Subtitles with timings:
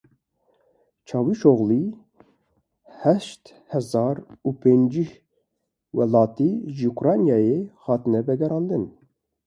[1.07, 1.81] Çavuşoglu
[3.01, 5.07] heşt hezar û pêncî
[5.97, 8.85] welatî ji Ukraynayê hatine vegerandin.